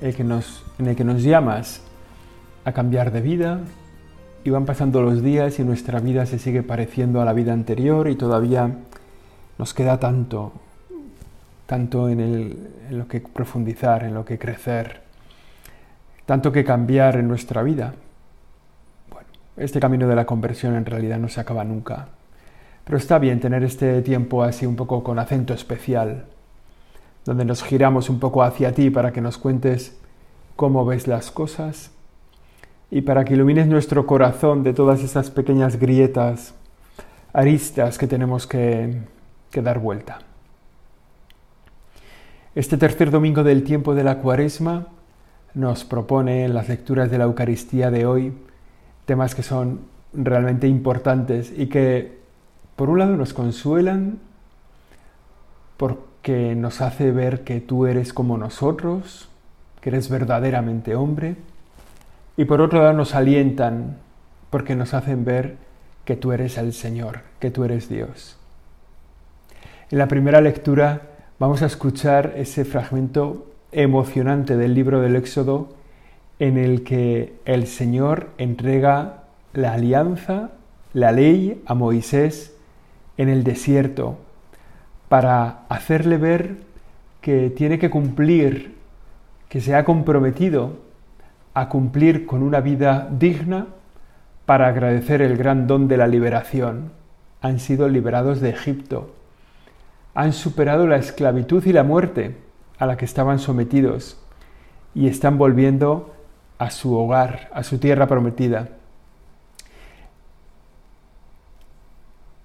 [0.00, 1.82] el que nos, en el que nos llamas
[2.64, 3.60] a cambiar de vida
[4.44, 8.08] y van pasando los días y nuestra vida se sigue pareciendo a la vida anterior
[8.08, 8.70] y todavía
[9.58, 10.52] nos queda tanto,
[11.66, 15.02] tanto en, en lo que profundizar, en lo que crecer,
[16.24, 17.94] tanto que cambiar en nuestra vida.
[19.10, 22.08] Bueno, este camino de la conversión en realidad no se acaba nunca,
[22.84, 26.24] pero está bien tener este tiempo así un poco con acento especial
[27.24, 29.98] donde nos giramos un poco hacia ti para que nos cuentes
[30.60, 31.90] cómo ves las cosas
[32.90, 36.52] y para que ilumines nuestro corazón de todas esas pequeñas grietas,
[37.32, 39.00] aristas que tenemos que,
[39.50, 40.18] que dar vuelta.
[42.54, 44.88] Este tercer domingo del tiempo de la cuaresma
[45.54, 48.34] nos propone en las lecturas de la Eucaristía de hoy
[49.06, 49.80] temas que son
[50.12, 52.18] realmente importantes y que
[52.76, 54.18] por un lado nos consuelan
[55.78, 59.29] por que nos hace ver que tú eres como nosotros,
[59.80, 61.36] que eres verdaderamente hombre,
[62.36, 63.96] y por otro lado nos alientan
[64.50, 65.56] porque nos hacen ver
[66.04, 68.36] que tú eres el Señor, que tú eres Dios.
[69.90, 71.02] En la primera lectura
[71.38, 75.74] vamos a escuchar ese fragmento emocionante del libro del Éxodo
[76.38, 80.50] en el que el Señor entrega la alianza,
[80.92, 82.54] la ley a Moisés
[83.16, 84.18] en el desierto
[85.08, 86.56] para hacerle ver
[87.20, 88.76] que tiene que cumplir,
[89.50, 90.76] que se ha comprometido
[91.54, 93.66] a cumplir con una vida digna
[94.46, 96.92] para agradecer el gran don de la liberación.
[97.42, 99.12] Han sido liberados de Egipto.
[100.14, 102.36] Han superado la esclavitud y la muerte
[102.78, 104.22] a la que estaban sometidos
[104.94, 106.14] y están volviendo
[106.58, 108.68] a su hogar, a su tierra prometida.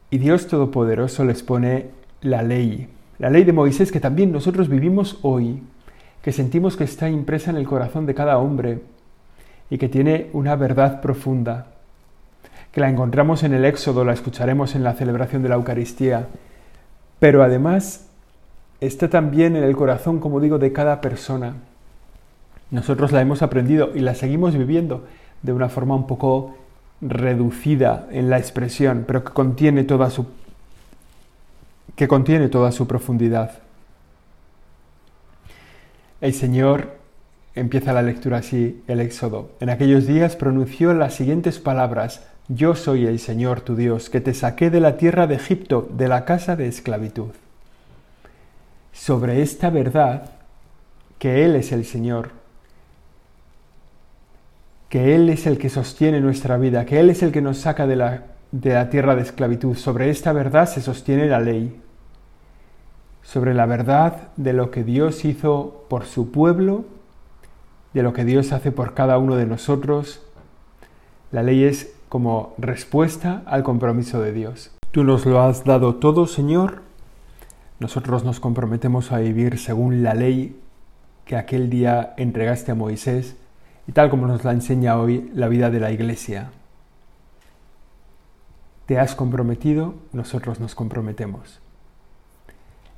[0.09, 2.89] Y Dios Todopoderoso les pone la ley,
[3.19, 5.61] la ley de Moisés que también nosotros vivimos hoy,
[6.25, 8.79] que sentimos que está impresa en el corazón de cada hombre
[9.69, 11.67] y que tiene una verdad profunda,
[12.71, 16.25] que la encontramos en el Éxodo, la escucharemos en la celebración de la Eucaristía,
[17.19, 18.07] pero además
[18.81, 21.57] está también en el corazón, como digo, de cada persona.
[22.71, 25.05] Nosotros la hemos aprendido y la seguimos viviendo
[25.43, 26.55] de una forma un poco
[27.01, 30.25] reducida en la expresión, pero que contiene toda su
[31.95, 33.64] que contiene toda su profundidad.
[36.25, 36.97] El Señor
[37.53, 39.51] empieza la lectura así, el Éxodo.
[39.59, 44.33] En aquellos días pronunció las siguientes palabras, Yo soy el Señor tu Dios, que te
[44.33, 47.29] saqué de la tierra de Egipto, de la casa de esclavitud.
[48.91, 50.31] Sobre esta verdad,
[51.19, 52.31] que Él es el Señor,
[54.89, 57.85] que Él es el que sostiene nuestra vida, que Él es el que nos saca
[57.85, 61.84] de la, de la tierra de esclavitud, sobre esta verdad se sostiene la ley
[63.25, 66.85] sobre la verdad de lo que Dios hizo por su pueblo,
[67.93, 70.21] de lo que Dios hace por cada uno de nosotros.
[71.31, 74.71] La ley es como respuesta al compromiso de Dios.
[74.91, 76.83] Tú nos lo has dado todo, Señor.
[77.79, 80.61] Nosotros nos comprometemos a vivir según la ley
[81.25, 83.35] que aquel día entregaste a Moisés
[83.87, 86.51] y tal como nos la enseña hoy la vida de la Iglesia.
[88.85, 91.64] Te has comprometido, nosotros nos comprometemos.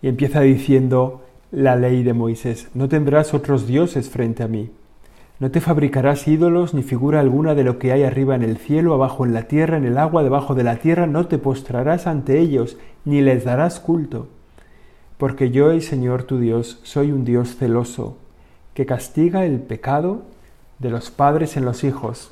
[0.01, 4.69] Y empieza diciendo la ley de Moisés, no tendrás otros dioses frente a mí.
[5.39, 8.93] No te fabricarás ídolos ni figura alguna de lo que hay arriba en el cielo,
[8.93, 12.39] abajo en la tierra, en el agua, debajo de la tierra, no te postrarás ante
[12.39, 14.27] ellos, ni les darás culto.
[15.17, 18.17] Porque yo, el Señor tu Dios, soy un Dios celoso,
[18.73, 20.23] que castiga el pecado
[20.79, 22.31] de los padres en los hijos,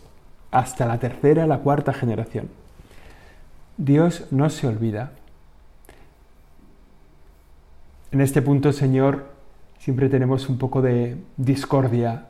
[0.51, 2.50] hasta la tercera, la cuarta generación.
[3.77, 5.12] Dios no se olvida
[8.15, 9.25] en este punto, Señor,
[9.77, 12.27] siempre tenemos un poco de discordia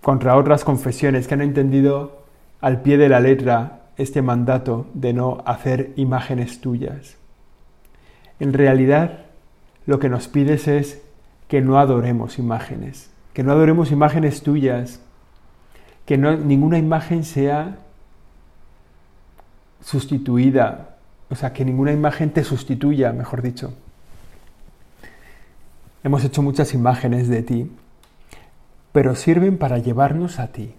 [0.00, 2.22] contra otras confesiones que han entendido
[2.60, 7.16] al pie de la letra este mandato de no hacer imágenes tuyas.
[8.38, 9.24] En realidad,
[9.84, 11.02] lo que nos pides es
[11.48, 15.00] que no adoremos imágenes, que no adoremos imágenes tuyas,
[16.06, 17.78] que no, ninguna imagen sea
[19.82, 20.98] sustituida,
[21.30, 23.74] o sea, que ninguna imagen te sustituya, mejor dicho.
[26.02, 27.70] Hemos hecho muchas imágenes de ti
[28.92, 30.74] pero sirven para llevarnos a ti.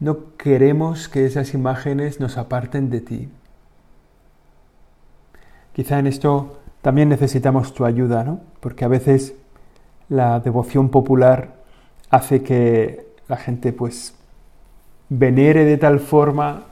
[0.00, 3.28] No queremos que esas imágenes nos aparten de ti.
[5.72, 8.40] Quizá en esto también necesitamos tu ayuda, ¿no?
[8.60, 9.34] Porque a veces
[10.08, 11.54] la devoción popular
[12.10, 14.14] hace que la gente pues
[15.08, 16.64] venere de tal forma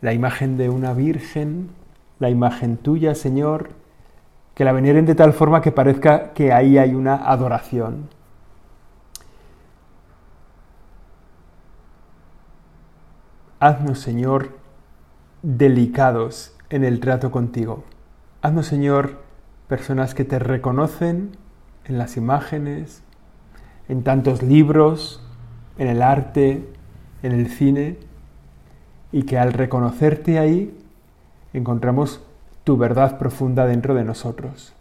[0.00, 1.68] la imagen de una virgen,
[2.18, 3.70] la imagen tuya, Señor,
[4.54, 8.08] que la veneren de tal forma que parezca que ahí hay una adoración.
[13.60, 14.58] Haznos, Señor,
[15.42, 17.84] delicados en el trato contigo.
[18.42, 19.22] Haznos, Señor,
[19.68, 21.36] personas que te reconocen
[21.84, 23.02] en las imágenes,
[23.88, 25.24] en tantos libros,
[25.78, 26.68] en el arte,
[27.22, 27.98] en el cine,
[29.12, 30.76] y que al reconocerte ahí
[31.52, 32.20] encontramos
[32.64, 34.72] tu verdad profunda dentro de nosotros.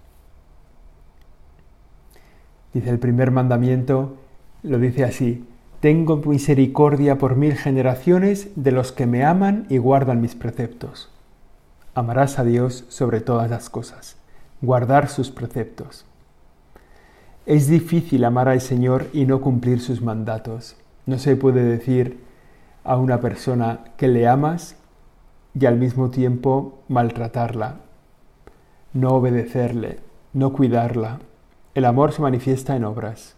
[2.73, 4.17] Dice el primer mandamiento,
[4.63, 5.45] lo dice así,
[5.79, 11.09] tengo misericordia por mil generaciones de los que me aman y guardan mis preceptos.
[11.95, 14.15] Amarás a Dios sobre todas las cosas,
[14.61, 16.05] guardar sus preceptos.
[17.45, 20.77] Es difícil amar al Señor y no cumplir sus mandatos.
[21.07, 22.19] No se puede decir
[22.83, 24.75] a una persona que le amas
[25.53, 27.77] y al mismo tiempo maltratarla,
[28.93, 29.99] no obedecerle,
[30.33, 31.19] no cuidarla.
[31.75, 33.35] El amor se manifiesta en obras.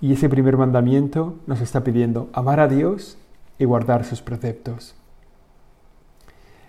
[0.00, 3.18] Y ese primer mandamiento nos está pidiendo amar a Dios
[3.58, 4.94] y guardar sus preceptos.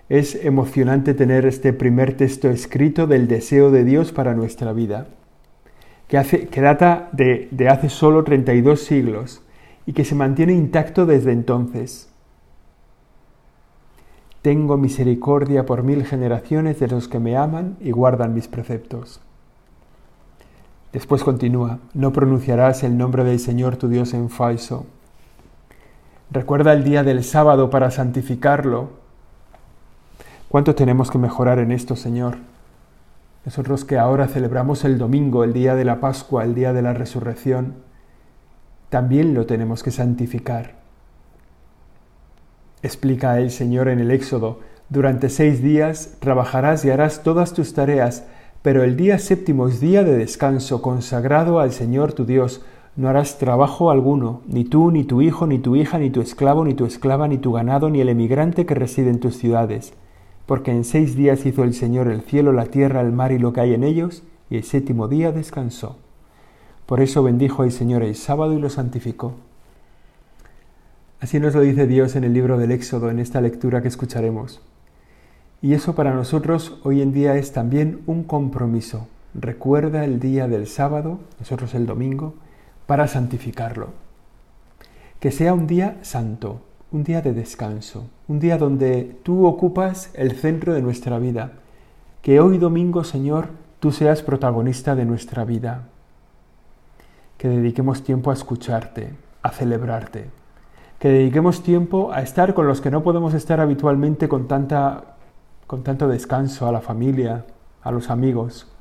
[0.09, 5.07] Es emocionante tener este primer texto escrito del deseo de Dios para nuestra vida,
[6.07, 9.41] que, hace, que data de, de hace solo 32 siglos
[9.85, 12.12] y que se mantiene intacto desde entonces.
[14.43, 19.21] Tengo misericordia por mil generaciones de los que me aman y guardan mis preceptos.
[20.91, 24.85] Después continúa, no pronunciarás el nombre del Señor tu Dios en falso.
[26.29, 28.89] Recuerda el día del sábado para santificarlo.
[30.49, 32.35] ¿Cuánto tenemos que mejorar en esto, Señor?
[33.45, 36.93] Nosotros que ahora celebramos el domingo, el día de la Pascua, el día de la
[36.93, 37.75] resurrección,
[38.89, 40.82] también lo tenemos que santificar.
[42.83, 44.59] Explica el Señor en el Éxodo,
[44.89, 48.25] durante seis días trabajarás y harás todas tus tareas,
[48.61, 52.61] pero el día séptimo es día de descanso consagrado al Señor tu Dios.
[52.95, 56.63] No harás trabajo alguno, ni tú, ni tu hijo, ni tu hija, ni tu esclavo,
[56.63, 59.93] ni tu esclava, ni tu ganado, ni el emigrante que reside en tus ciudades.
[60.45, 63.53] Porque en seis días hizo el Señor el cielo, la tierra, el mar y lo
[63.53, 65.97] que hay en ellos, y el séptimo día descansó.
[66.85, 69.33] Por eso bendijo el Señor el sábado y lo santificó.
[71.23, 74.61] Así nos lo dice Dios en el libro del Éxodo, en esta lectura que escucharemos.
[75.61, 79.07] Y eso para nosotros hoy en día es también un compromiso.
[79.33, 82.33] Recuerda el día del sábado, nosotros el domingo,
[82.87, 83.91] para santificarlo.
[85.21, 86.59] Que sea un día santo,
[86.91, 91.53] un día de descanso, un día donde tú ocupas el centro de nuestra vida.
[92.21, 93.47] Que hoy domingo, Señor,
[93.79, 95.87] tú seas protagonista de nuestra vida.
[97.37, 100.42] Que dediquemos tiempo a escucharte, a celebrarte.
[101.03, 105.17] Que dediquemos tiempo a estar con los que no podemos estar habitualmente con tanta
[105.67, 107.45] con tanto descanso a la familia,
[107.81, 108.71] a los amigos.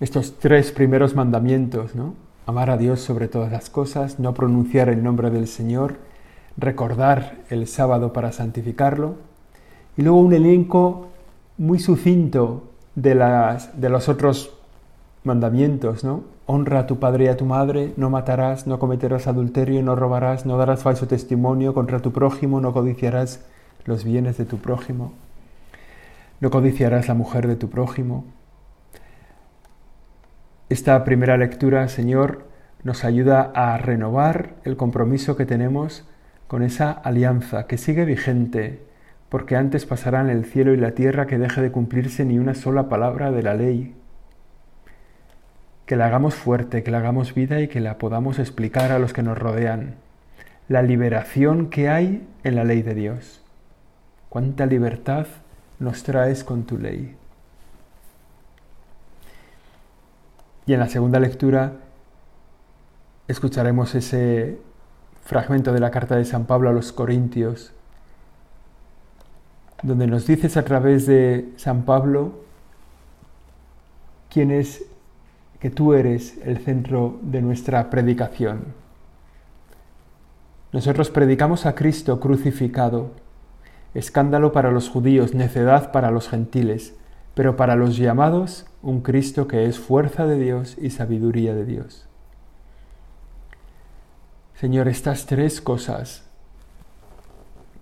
[0.00, 2.14] Estos tres primeros mandamientos, ¿no?
[2.46, 5.98] Amar a Dios sobre todas las cosas, no pronunciar el nombre del Señor,
[6.56, 9.14] recordar el sábado para santificarlo,
[9.96, 11.10] y luego un elenco
[11.58, 12.64] muy sucinto
[12.96, 14.57] de, las, de los otros
[15.28, 16.24] mandamientos, ¿no?
[16.46, 20.44] Honra a tu padre y a tu madre, no matarás, no cometerás adulterio, no robarás,
[20.44, 23.46] no darás falso testimonio contra tu prójimo, no codiciarás
[23.84, 25.12] los bienes de tu prójimo,
[26.40, 28.24] no codiciarás la mujer de tu prójimo.
[30.68, 32.44] Esta primera lectura, Señor,
[32.82, 36.04] nos ayuda a renovar el compromiso que tenemos
[36.46, 38.82] con esa alianza que sigue vigente,
[39.28, 42.88] porque antes pasarán el cielo y la tierra que deje de cumplirse ni una sola
[42.88, 43.94] palabra de la ley.
[45.88, 49.14] Que la hagamos fuerte, que la hagamos vida y que la podamos explicar a los
[49.14, 49.94] que nos rodean.
[50.68, 53.40] La liberación que hay en la ley de Dios.
[54.28, 55.26] Cuánta libertad
[55.78, 57.16] nos traes con tu ley.
[60.66, 61.72] Y en la segunda lectura
[63.26, 64.58] escucharemos ese
[65.24, 67.72] fragmento de la carta de San Pablo a los Corintios,
[69.82, 72.44] donde nos dices a través de San Pablo
[74.28, 74.84] quién es
[75.60, 78.74] que tú eres el centro de nuestra predicación.
[80.72, 83.10] Nosotros predicamos a Cristo crucificado
[83.94, 86.94] escándalo para los judíos, necedad para los gentiles,
[87.34, 92.06] pero para los llamados un Cristo que es fuerza de Dios y sabiduría de Dios.
[94.54, 96.24] Señor, estas tres cosas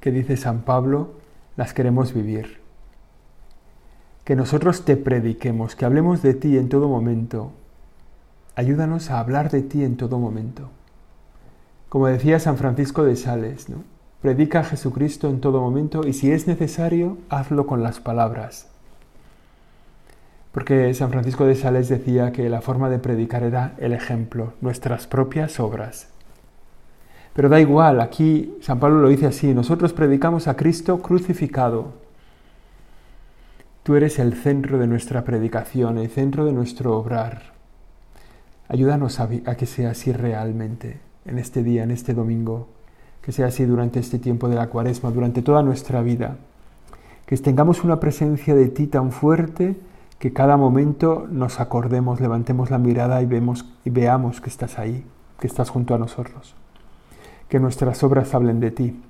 [0.00, 1.14] que dice San Pablo,
[1.56, 2.60] las queremos vivir.
[4.24, 7.52] Que nosotros te prediquemos, que hablemos de ti en todo momento.
[8.58, 10.70] Ayúdanos a hablar de ti en todo momento.
[11.90, 13.66] Como decía San Francisco de Sales.
[14.22, 18.68] Predica a Jesucristo en todo momento y si es necesario, hazlo con las palabras.
[20.52, 25.06] Porque San Francisco de Sales decía que la forma de predicar era el ejemplo, nuestras
[25.06, 26.08] propias obras.
[27.34, 31.92] Pero da igual, aquí San Pablo lo dice así, nosotros predicamos a Cristo crucificado.
[33.82, 37.55] Tú eres el centro de nuestra predicación, el centro de nuestro obrar.
[38.68, 42.68] Ayúdanos a, que sea así realmente, en este día, en este domingo,
[43.22, 46.36] que sea así durante este tiempo de la cuaresma, durante toda nuestra vida.
[47.26, 49.76] Que tengamos una presencia de ti tan fuerte
[50.18, 55.04] que cada momento nos acordemos, levantemos la mirada y, vemos, y veamos que estás ahí,
[55.38, 56.54] que estás junto a nosotros
[57.48, 59.00] que nuestras obras hablen de ti,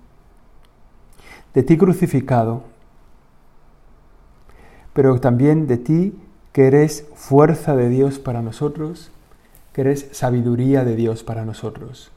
[1.54, 2.64] de ti crucificado,
[4.92, 6.18] pero también de ti
[6.52, 9.10] que eres fuerza de Dios para nosotros,
[9.76, 12.10] que eres sabiduría de Dios para nosotros.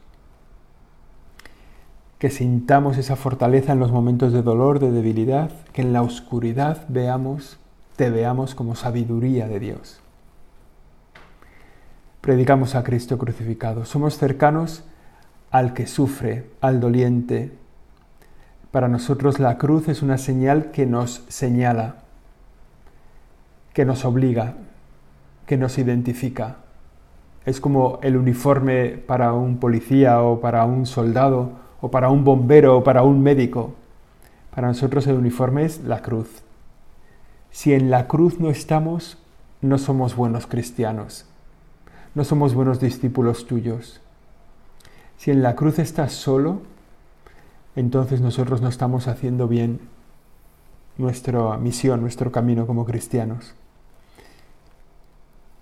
[2.18, 6.86] Que sintamos esa fortaleza en los momentos de dolor, de debilidad, que en la oscuridad
[6.88, 7.58] veamos,
[7.96, 10.00] te veamos como sabiduría de Dios.
[12.22, 13.84] Predicamos a Cristo crucificado.
[13.84, 14.82] Somos cercanos
[15.50, 17.52] al que sufre, al doliente.
[18.70, 21.96] Para nosotros la cruz es una señal que nos señala,
[23.74, 24.54] que nos obliga,
[25.44, 26.56] que nos identifica.
[27.44, 32.78] Es como el uniforme para un policía o para un soldado o para un bombero
[32.78, 33.74] o para un médico.
[34.54, 36.42] Para nosotros el uniforme es la cruz.
[37.50, 39.18] Si en la cruz no estamos,
[39.60, 41.26] no somos buenos cristianos,
[42.14, 44.00] no somos buenos discípulos tuyos.
[45.16, 46.62] Si en la cruz estás solo,
[47.76, 49.80] entonces nosotros no estamos haciendo bien
[50.96, 53.54] nuestra misión, nuestro camino como cristianos.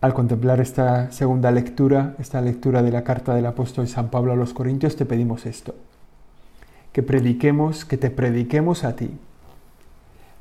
[0.01, 4.37] Al contemplar esta segunda lectura, esta lectura de la carta del apóstol San Pablo a
[4.37, 5.75] los Corintios, te pedimos esto,
[6.93, 9.11] que prediquemos, que te prediquemos a ti,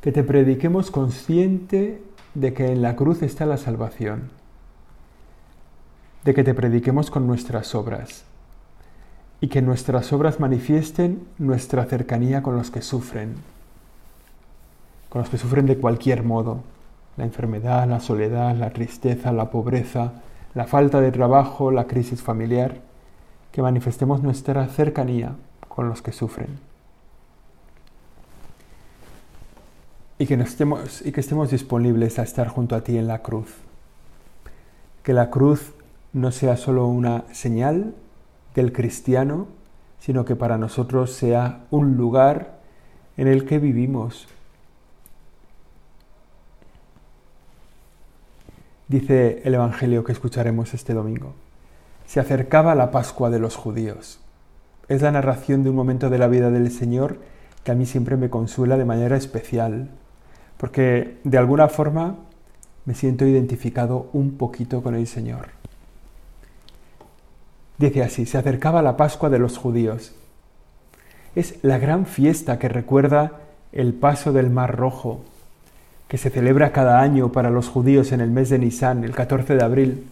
[0.01, 2.03] que te prediquemos consciente
[2.35, 4.29] de que en la cruz está la salvación,
[6.23, 8.25] de que te prediquemos con nuestras obras,
[9.41, 13.33] y que nuestras obras manifiesten nuestra cercanía con los que sufren,
[15.09, 16.61] con los que sufren de cualquier modo,
[17.17, 20.13] la enfermedad, la soledad, la tristeza, la pobreza,
[20.53, 22.81] la falta de trabajo, la crisis familiar,
[23.51, 25.35] que manifestemos nuestra cercanía
[25.67, 26.59] con los que sufren.
[30.19, 33.53] Y que, estemos, y que estemos disponibles a estar junto a ti en la cruz.
[35.03, 35.73] Que la cruz
[36.13, 37.93] no sea solo una señal
[38.55, 39.47] del cristiano,
[39.99, 42.57] sino que para nosotros sea un lugar
[43.17, 44.27] en el que vivimos.
[48.87, 51.33] Dice el Evangelio que escucharemos este domingo.
[52.05, 54.19] Se acercaba la Pascua de los judíos.
[54.87, 57.19] Es la narración de un momento de la vida del Señor
[57.65, 59.89] que a mí siempre me consuela de manera especial,
[60.55, 62.15] porque de alguna forma
[62.85, 65.49] me siento identificado un poquito con el Señor.
[67.77, 70.15] Dice así, se acercaba la Pascua de los judíos.
[71.35, 73.33] Es la gran fiesta que recuerda
[73.73, 75.25] el paso del Mar Rojo,
[76.07, 79.55] que se celebra cada año para los judíos en el mes de Nisan, el 14
[79.55, 80.07] de abril,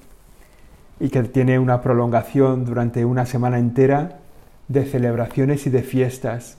[1.00, 4.20] y que tiene una prolongación durante una semana entera
[4.68, 6.58] de celebraciones y de fiestas.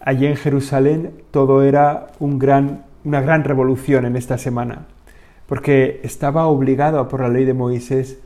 [0.00, 4.86] Allí en Jerusalén todo era un gran, una gran revolución en esta semana,
[5.46, 8.18] porque estaba obligado por la ley de Moisés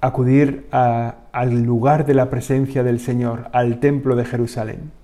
[0.00, 5.03] acudir al lugar de la presencia del Señor, al templo de Jerusalén.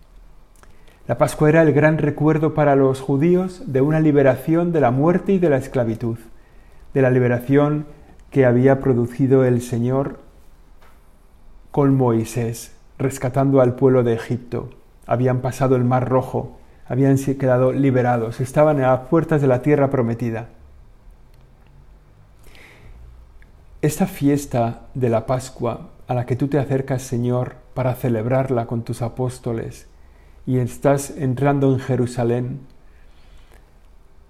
[1.11, 5.33] La Pascua era el gran recuerdo para los judíos de una liberación de la muerte
[5.33, 6.19] y de la esclavitud,
[6.95, 7.87] de la liberación
[8.31, 10.21] que había producido el Señor
[11.73, 14.71] con Moisés, rescatando al pueblo de Egipto.
[15.05, 19.90] Habían pasado el Mar Rojo, habían quedado liberados, estaban a las puertas de la tierra
[19.90, 20.50] prometida.
[23.83, 28.85] Esta fiesta de la Pascua a la que tú te acercas, Señor, para celebrarla con
[28.85, 29.89] tus apóstoles
[30.47, 32.61] y estás entrando en Jerusalén,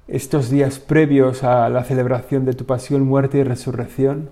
[0.08, 4.30] estos días previos a la celebración de tu pasión, muerte y resurrección,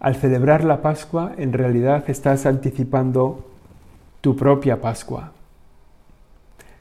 [0.00, 3.44] al celebrar la Pascua en realidad estás anticipando
[4.20, 5.32] tu propia Pascua.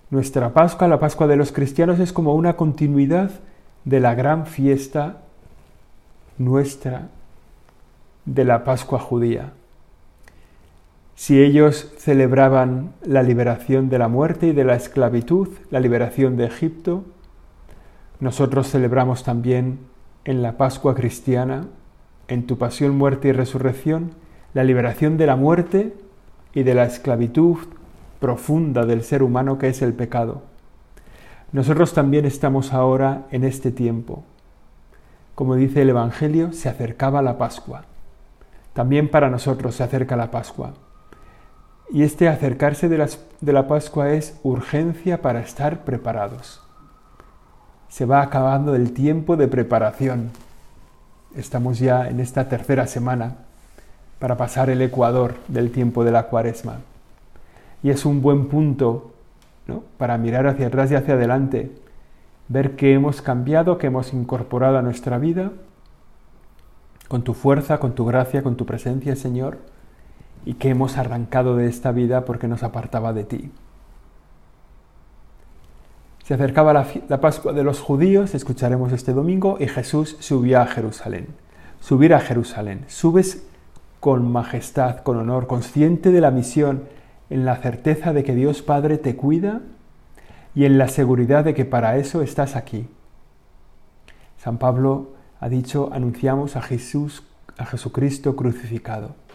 [0.10, 3.32] Nuestra Pascua, la Pascua de los cristianos, es como una continuidad
[3.84, 5.18] de la gran fiesta
[6.38, 7.10] nuestra
[8.26, 9.52] de la Pascua judía.
[11.18, 16.46] Si ellos celebraban la liberación de la muerte y de la esclavitud, la liberación de
[16.46, 17.06] Egipto,
[18.20, 19.80] nosotros celebramos también
[20.26, 21.66] en la Pascua cristiana,
[22.28, 24.12] en tu pasión, muerte y resurrección,
[24.54, 25.96] la liberación de la muerte
[26.54, 27.58] y de la esclavitud
[28.20, 30.44] profunda del ser humano que es el pecado.
[31.52, 34.24] Nosotros también estamos ahora en este tiempo.
[35.34, 37.86] Como dice el Evangelio, se acercaba la Pascua.
[38.74, 40.76] También para nosotros se acerca la Pascua.
[41.90, 46.62] Y este acercarse de, de la Pascua es urgencia para estar preparados.
[47.88, 50.32] Se va acabando el tiempo de preparación.
[51.36, 53.38] Estamos ya en esta tercera semana
[54.20, 56.78] para pasar el ecuador del tiempo de la cuaresma.
[57.84, 59.14] Y es un buen punto
[59.98, 61.72] para mirar hacia atrás y hacia adelante,
[62.48, 65.52] ver que hemos cambiado, que hemos incorporado a nuestra vida
[67.08, 69.60] con tu fuerza, con tu gracia, con tu presencia, Señor,
[70.48, 73.52] y que hemos arrancado de esta vida porque nos apartaba de ti.
[76.24, 81.28] Se acercaba la, Pascua de los judíos, escucharemos este domingo, y Jesús subió a Jerusalén.
[81.82, 82.86] Subir a Jerusalén.
[82.88, 83.46] Subes
[84.00, 86.86] con majestad, con honor, consciente de la misión
[87.30, 89.60] en la certeza de que Dios Padre te cuida
[90.56, 92.88] y en la seguridad de que para eso estás aquí.
[94.38, 95.10] San Pablo
[95.42, 97.24] ha dicho, anunciamos a Jesús,
[97.58, 99.27] a Jesucristo crucificado.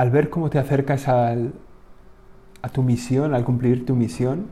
[0.00, 1.36] Al ver cómo te acercas a
[2.72, 4.46] tu misión, al cumplir tu misión,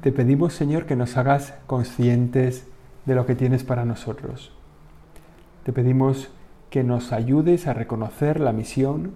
[0.00, 2.66] te pedimos, Señor, que nos hagas conscientes
[3.06, 4.50] de lo que tienes para nosotros.
[5.62, 6.32] Te pedimos
[6.70, 9.12] que nos ayudes a reconocer la misión,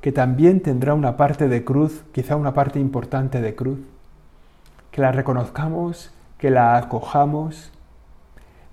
[0.00, 3.80] que también tendrá una parte de cruz, quizá una parte importante de cruz,
[4.92, 7.72] que la reconozcamos, que la acojamos,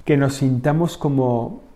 [0.05, 1.70] que nos sintamos como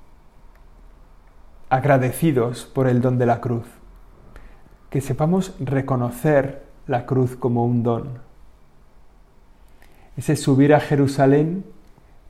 [1.76, 3.66] agradecidos por el don de la cruz,
[4.90, 8.20] que sepamos reconocer la cruz como un don.
[10.16, 11.66] Ese subir a Jerusalén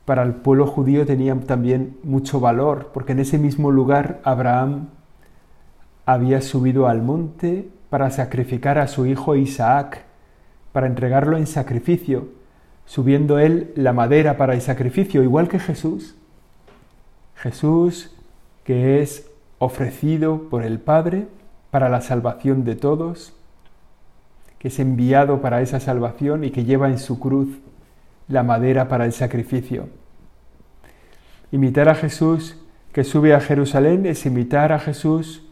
[0.04, 4.88] para el pueblo judío tenía también mucho valor, porque en ese mismo lugar Abraham
[6.04, 10.04] había subido al monte para sacrificar a su hijo Isaac,
[10.72, 12.30] para entregarlo en sacrificio,
[12.84, 16.16] subiendo él la madera para el sacrificio, igual que Jesús.
[17.36, 18.12] Jesús
[18.64, 21.28] que es ofrecido por el Padre
[21.70, 23.34] para la salvación de todos,
[24.58, 27.48] que es enviado para esa salvación y que lleva en su cruz
[28.28, 29.88] la madera para el sacrificio.
[31.52, 32.56] Imitar a Jesús
[32.92, 35.46] que sube a Jerusalén es imitar a Jesús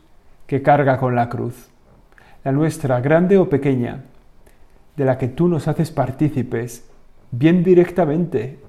[0.47, 1.69] que carga con la cruz.
[2.43, 4.05] La nuestra, grande o pequeña,
[4.97, 6.89] de la que tú nos haces partícipes,
[7.31, 8.61] bien directamente,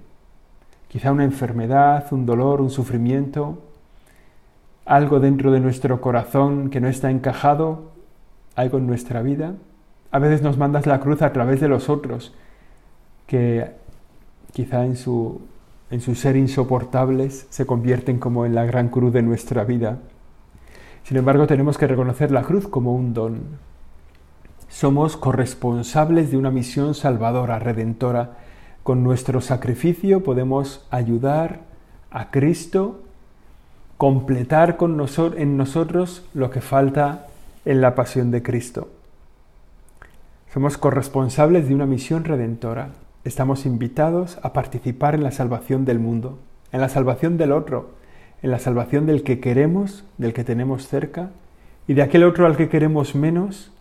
[0.88, 3.65] quizá una enfermedad, un dolor, un sufrimiento,
[4.86, 7.92] algo dentro de nuestro corazón que no está encajado,
[8.56, 9.56] algo en nuestra vida.
[10.12, 12.34] A veces nos mandas la cruz a través de los otros,
[13.26, 13.72] que
[14.54, 15.42] quizá en su,
[15.90, 20.00] en su ser insoportables se convierten como en la gran cruz de nuestra vida.
[21.04, 23.42] Sin embargo, tenemos que reconocer la cruz como un don.
[24.70, 28.38] Somos corresponsables de una misión salvadora, redentora.
[28.84, 31.62] Con nuestro sacrificio podemos ayudar
[32.12, 33.05] a Cristo,
[33.98, 34.92] completar con
[35.38, 37.28] en nosotros lo que falta
[37.66, 38.90] en la pasión de Cristo.
[40.54, 42.90] Somos corresponsables de una misión redentora
[43.26, 46.40] estamos invitados a participar en la salvación del mundo,
[46.72, 47.90] en la salvación del otro,
[48.42, 51.32] en la salvación del que queremos, del que tenemos cerca,
[51.88, 53.72] y de aquel otro al que queremos menos,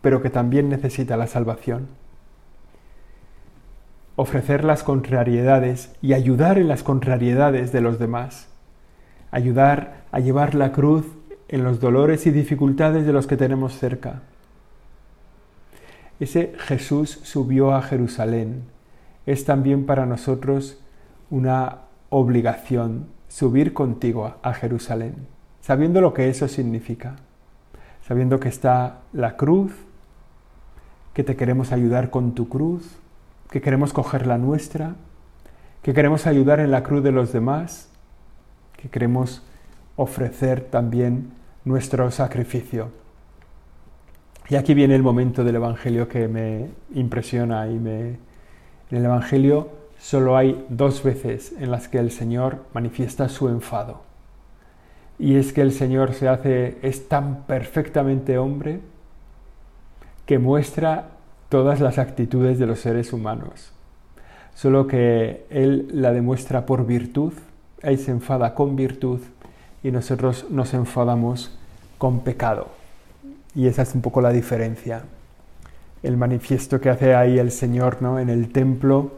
[0.00, 1.88] pero que también necesita la salvación.
[4.16, 8.48] Ofrecer las contrariedades y ayudar en las contrariedades de los demás.
[9.34, 11.04] Ayudar a llevar la cruz
[11.48, 14.22] en los dolores y dificultades de los que tenemos cerca
[16.20, 18.64] ese Jesús subió a Jerusalén.
[19.26, 20.80] Es también para nosotros
[21.30, 21.78] una
[22.10, 25.26] obligación subir contigo a Jerusalén,
[25.60, 27.16] sabiendo lo que eso significa,
[28.06, 29.72] sabiendo que está la cruz,
[31.14, 32.98] que te queremos ayudar con tu cruz,
[33.50, 34.94] que queremos coger la nuestra,
[35.82, 37.90] que queremos ayudar en la cruz de los demás,
[38.76, 39.42] que queremos
[39.96, 41.32] ofrecer también
[41.64, 42.90] nuestro sacrificio.
[44.48, 48.18] Y aquí viene el momento del Evangelio que me impresiona y me...
[48.90, 54.02] En el Evangelio solo hay dos veces en las que el Señor manifiesta su enfado.
[55.18, 58.80] Y es que el Señor se hace, es tan perfectamente hombre
[60.26, 61.08] que muestra
[61.48, 63.70] todas las actitudes de los seres humanos.
[64.54, 67.32] solo que Él la demuestra por virtud,
[67.84, 69.20] Él se enfada con virtud
[69.82, 71.56] y nosotros nos enfadamos
[71.98, 72.68] con pecado.
[73.54, 75.02] Y esa es un poco la diferencia.
[76.02, 78.18] El manifiesto que hace ahí el Señor ¿no?
[78.18, 79.12] en el templo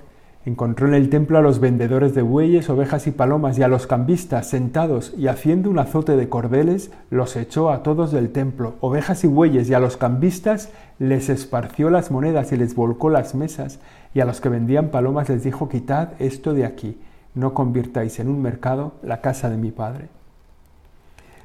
[0.46, 3.88] Encontró en el templo a los vendedores de bueyes, ovejas y palomas y a los
[3.88, 9.24] cambistas sentados y haciendo un azote de cordeles los echó a todos del templo, ovejas
[9.24, 13.80] y bueyes, y a los cambistas les esparció las monedas y les volcó las mesas,
[14.14, 16.96] y a los que vendían palomas les dijo, quitad esto de aquí,
[17.36, 20.08] no convirtáis en un mercado la casa de mi Padre.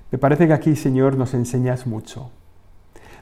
[0.09, 2.31] Me parece que aquí, Señor, nos enseñas mucho.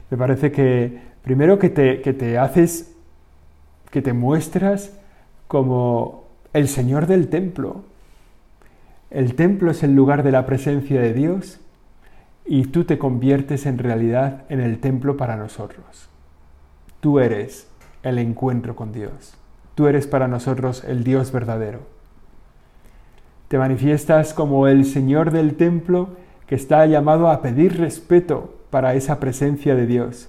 [0.08, 2.94] Me parece que primero que te, que te haces,
[3.90, 4.92] que te muestras,
[5.48, 7.82] como el Señor del templo.
[9.10, 11.60] El templo es el lugar de la presencia de Dios
[12.44, 16.08] y tú te conviertes en realidad en el templo para nosotros.
[17.00, 17.68] Tú eres
[18.04, 19.34] el encuentro con Dios.
[19.74, 21.99] Tú eres para nosotros el Dios verdadero.
[23.50, 26.10] Te manifiestas como el Señor del templo
[26.46, 30.28] que está llamado a pedir respeto para esa presencia de Dios.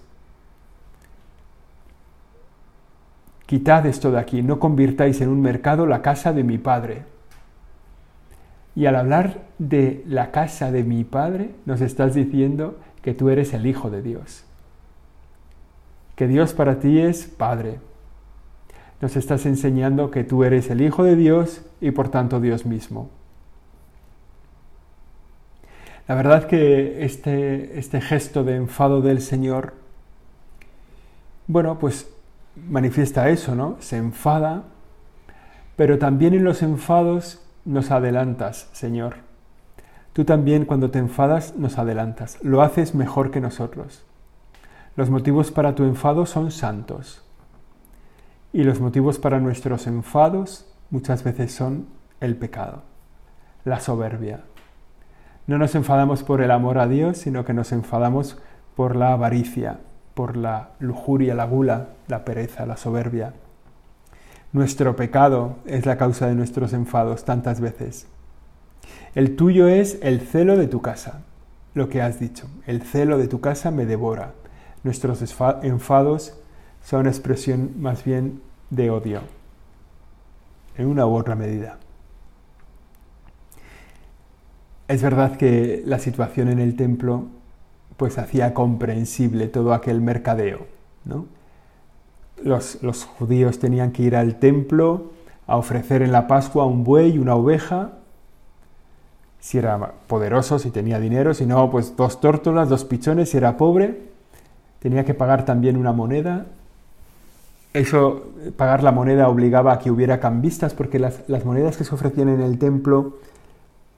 [3.46, 7.04] Quitad esto de aquí, no convirtáis en un mercado la casa de mi Padre.
[8.76, 13.54] Y al hablar de la casa de mi Padre, nos estás diciendo que tú eres
[13.54, 14.46] el Hijo de Dios.
[16.16, 17.78] Que Dios para ti es Padre.
[19.02, 23.10] Nos estás enseñando que tú eres el Hijo de Dios y por tanto Dios mismo.
[26.08, 29.74] La verdad que este, este gesto de enfado del Señor,
[31.48, 32.10] bueno, pues
[32.56, 33.78] manifiesta eso, ¿no?
[33.80, 34.64] Se enfada,
[35.76, 39.16] pero también en los enfados nos adelantas, Señor.
[40.14, 44.04] Tú también cuando te enfadas nos adelantas, lo haces mejor que nosotros.
[44.96, 47.24] Los motivos para tu enfado son santos.
[48.54, 51.88] Y los motivos para nuestros enfados muchas veces son
[52.20, 52.84] el pecado,
[53.64, 54.42] la soberbia.
[55.48, 58.38] No nos enfadamos por el amor a Dios, sino que nos enfadamos
[58.76, 59.80] por la avaricia,
[60.14, 63.34] por la lujuria, la gula, la pereza, la soberbia.
[64.52, 68.08] Nuestro pecado es la causa de nuestros enfados tantas veces.
[69.16, 71.22] El tuyo es el celo de tu casa,
[71.74, 72.48] lo que has dicho.
[72.68, 74.34] El celo de tu casa me devora.
[74.84, 75.22] Nuestros
[75.64, 76.41] enfados
[76.84, 79.22] son expresión más bien de odio,
[80.78, 81.78] en una u otra medida.
[84.88, 87.28] Es verdad que la situación en el templo
[88.02, 90.66] pues hacía comprensible todo aquel mercadeo.
[91.06, 91.28] ¿no?
[92.44, 95.12] Los, judíos tenían que ir al templo
[95.48, 97.92] a ofrecer en la Pascua un buey, una oveja,
[99.40, 103.56] si era poderoso, si tenía dinero, si no, pues dos tórtolas, dos pichones, si era
[103.56, 104.02] pobre,
[104.80, 106.48] tenía que pagar también una moneda.
[107.74, 112.30] Eso, pagar la moneda obligaba a que hubiera cambistas, porque las, monedas que se ofrecían
[112.30, 113.18] en el templo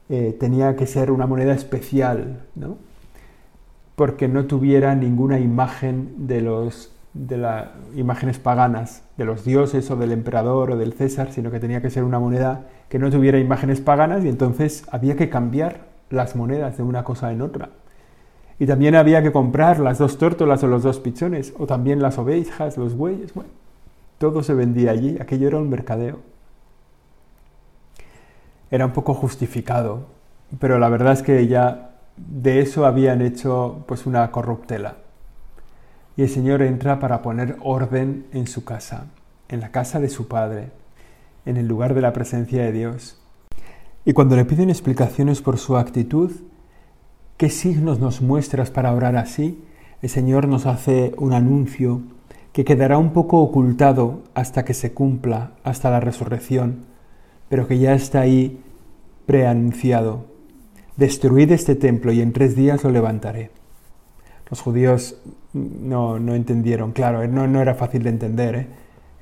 [0.08, 2.76] eh, tenía que ser una moneda especial, ¿no?
[3.96, 9.96] porque no tuviera ninguna imagen de los de las imágenes paganas de los dioses o
[9.96, 13.38] del emperador o del César, sino que tenía que ser una moneda que no tuviera
[13.38, 17.70] imágenes paganas y entonces había que cambiar las monedas de una cosa en otra.
[18.58, 22.18] Y también había que comprar las dos tórtolas o los dos pichones, o también las
[22.18, 23.50] ovejas, los bueyes, bueno,
[24.30, 26.20] todo se vendía allí, aquello era un mercadeo.
[28.70, 30.06] Era un poco justificado,
[30.58, 34.96] pero la verdad es que ya de eso habían hecho pues una corruptela.
[36.16, 39.08] Y el Señor entra para poner orden en su casa,
[39.50, 40.70] en la casa de su Padre,
[41.44, 43.20] en el lugar de la presencia de Dios.
[44.06, 46.32] Y cuando le piden explicaciones por su actitud,
[47.36, 49.62] ¿qué signos nos muestras para orar así?
[50.00, 52.00] El Señor nos hace un anuncio
[52.54, 56.86] que quedará un poco ocultado hasta que se cumpla, hasta la resurrección,
[57.50, 58.60] pero que ya está ahí
[59.26, 60.32] preanunciado
[60.96, 63.50] destruid este templo y en tres días lo levantaré.
[64.50, 65.16] Los judíos
[65.52, 68.54] no, entendieron, claro, no, no, era fácil de entender.
[68.54, 68.66] ¿eh?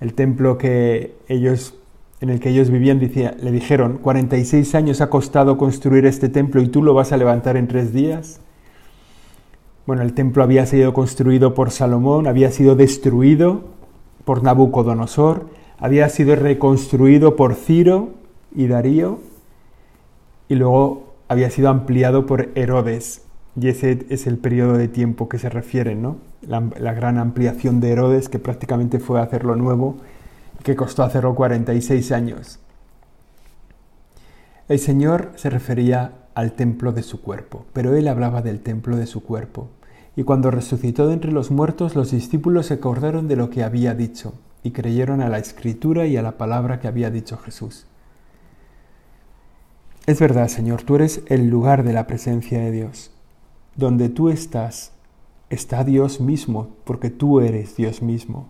[0.00, 1.74] El templo que ellos,
[2.20, 6.68] en el que ellos vivían le dijeron, 46 años ha costado construir este templo y
[6.68, 8.40] tú lo vas a levantar en tres días.
[9.86, 13.64] Bueno, el templo había sido construido por Salomón, había sido destruido
[14.24, 18.10] por Nabucodonosor, había sido reconstruido por Ciro
[18.54, 19.18] y Darío,
[20.48, 23.22] y luego había sido ampliado por Herodes.
[23.60, 26.16] Y ese es el periodo de tiempo que se refiere, ¿no?
[26.42, 26.60] La,
[26.94, 29.96] gran ampliación de Herodes, que prácticamente fue hacerlo nuevo,
[30.62, 32.60] que costó hacerlo 46 años.
[34.68, 39.06] El Señor se refería al templo de su cuerpo, pero él hablaba del templo de
[39.06, 39.68] su cuerpo.
[40.16, 43.94] Y cuando resucitó de entre los muertos, los discípulos se acordaron de lo que había
[43.94, 44.34] dicho.
[44.64, 47.86] y creyeron a la escritura y a la palabra que había dicho Jesús.
[50.06, 53.10] Es verdad, Señor, tú eres el lugar de la presencia de Dios.
[53.76, 54.92] Donde tú estás,
[55.50, 58.48] está Dios mismo, porque tú eres Dios mismo.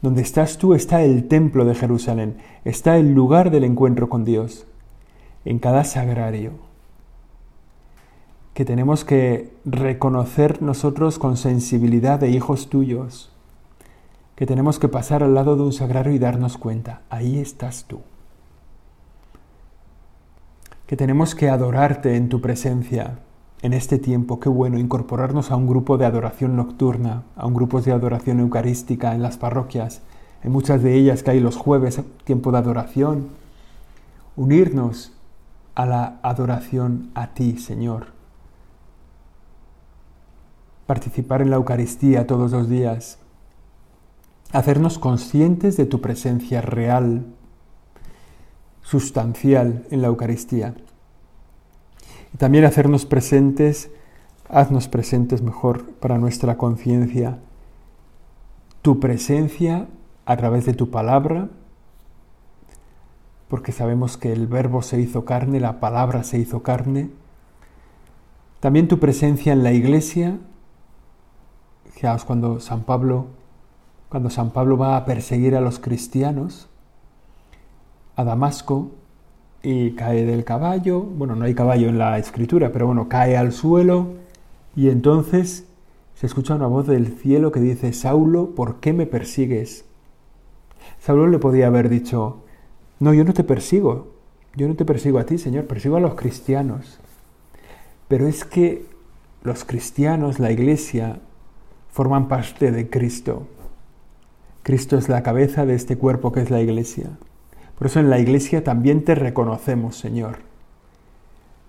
[0.00, 4.66] Donde estás tú está el templo de Jerusalén, está el lugar del encuentro con Dios.
[5.48, 6.52] En cada sagrario,
[8.52, 13.32] que tenemos que reconocer nosotros con sensibilidad de hijos tuyos,
[14.36, 18.02] que tenemos que pasar al lado de un sagrario y darnos cuenta, ahí estás tú.
[20.86, 23.20] Que tenemos que adorarte en tu presencia
[23.62, 27.80] en este tiempo, qué bueno incorporarnos a un grupo de adoración nocturna, a un grupo
[27.80, 30.02] de adoración eucarística en las parroquias,
[30.44, 33.28] en muchas de ellas que hay los jueves, tiempo de adoración,
[34.36, 35.14] unirnos
[35.78, 38.08] a la adoración a ti, Señor.
[40.88, 43.20] Participar en la Eucaristía todos los días,
[44.52, 47.26] hacernos conscientes de tu presencia real,
[48.82, 50.74] sustancial en la Eucaristía.
[52.34, 53.92] Y también hacernos presentes,
[54.48, 57.38] haznos presentes mejor para nuestra conciencia,
[58.82, 59.86] tu presencia
[60.26, 61.50] a través de tu palabra,
[63.48, 67.10] porque sabemos que el verbo se hizo carne, la palabra se hizo carne,
[68.60, 70.38] también tu presencia en la iglesia,
[71.98, 73.26] Fijaos cuando San Pablo,
[74.08, 76.68] cuando San Pablo va a perseguir a los cristianos
[78.14, 78.92] a Damasco
[79.64, 83.52] y cae del caballo, bueno, no hay caballo en la escritura, pero bueno, cae al
[83.52, 84.14] suelo
[84.76, 85.66] y entonces
[86.14, 89.84] se escucha una voz del cielo que dice, Saulo, ¿por qué me persigues?
[91.00, 92.44] Saulo le podía haber dicho,
[93.00, 94.08] no, yo no te persigo,
[94.56, 96.98] yo no te persigo a ti, Señor, persigo a los cristianos.
[98.08, 98.86] Pero es que
[99.42, 101.20] los cristianos, la iglesia,
[101.90, 103.46] forman parte de Cristo.
[104.62, 107.10] Cristo es la cabeza de este cuerpo que es la iglesia.
[107.76, 110.38] Por eso en la iglesia también te reconocemos, Señor.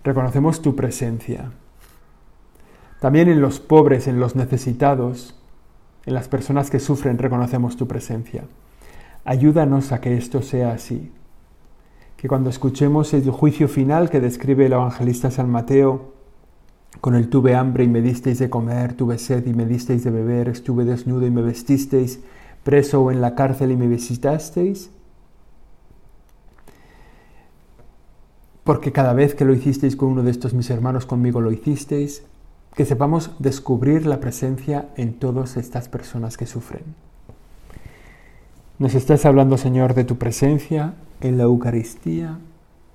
[0.04, 1.52] Reconocemos tu presencia.
[3.00, 5.36] También en los pobres, en los necesitados,
[6.06, 8.44] en las personas que sufren, reconocemos tu presencia.
[9.24, 11.12] Ayúdanos a que esto sea así.
[12.20, 16.12] Que cuando escuchemos el juicio final que describe el evangelista San Mateo,
[17.00, 20.12] con el tuve hambre y me disteis de comer, tuve sed y me disteis de
[20.12, 22.20] beber, estuve desnudo y me vestisteis,
[22.66, 24.90] preso o en la cárcel y me visitasteis.
[28.66, 32.24] Porque cada vez que lo hicisteis con uno de estos mis hermanos, conmigo lo hicisteis.
[32.76, 36.84] Que sepamos descubrir la presencia en todas estas personas que sufren.
[38.78, 42.40] Nos estás hablando, Señor, de tu presencia en la Eucaristía,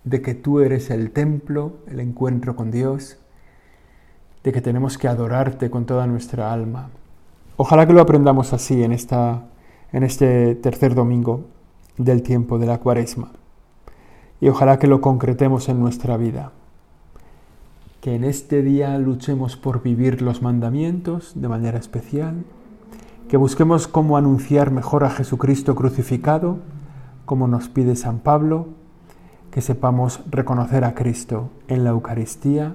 [0.04, 3.18] de que tú eres el templo, el encuentro con Dios
[4.44, 6.90] de que tenemos que adorarte con toda nuestra alma.
[7.56, 9.44] Ojalá que lo aprendamos así en, esta,
[9.90, 11.46] en este tercer domingo
[11.96, 13.32] del tiempo de la cuaresma.
[14.40, 16.52] Y ojalá que lo concretemos en nuestra vida.
[18.02, 22.44] Que en este día luchemos por vivir los mandamientos de manera especial.
[23.28, 26.58] Que busquemos cómo anunciar mejor a Jesucristo crucificado,
[27.24, 28.68] como nos pide San Pablo.
[29.50, 32.74] Que sepamos reconocer a Cristo en la Eucaristía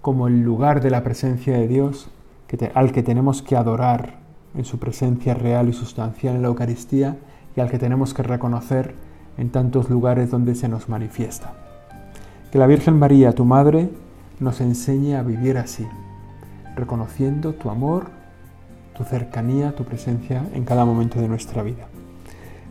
[0.00, 2.10] como el lugar de la presencia de Dios
[2.74, 4.14] al que tenemos que adorar
[4.54, 7.18] en su presencia real y sustancial en la Eucaristía
[7.54, 8.94] y al que tenemos que reconocer
[9.36, 11.52] en tantos lugares donde se nos manifiesta.
[12.50, 13.90] Que la Virgen María, tu Madre,
[14.40, 15.86] nos enseñe a vivir así,
[16.74, 18.06] reconociendo tu amor,
[18.96, 21.86] tu cercanía, tu presencia en cada momento de nuestra vida.